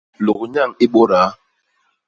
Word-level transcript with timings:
Lôgnyañ 0.25 0.71
i 0.83 0.85
bôdaa. 0.93 1.29